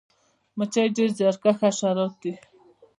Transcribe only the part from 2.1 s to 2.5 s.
دي